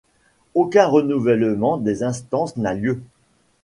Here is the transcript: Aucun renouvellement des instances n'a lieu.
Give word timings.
Aucun 0.55 0.87
renouvellement 0.87 1.77
des 1.77 2.01
instances 2.01 2.57
n'a 2.57 2.73
lieu. 2.73 3.03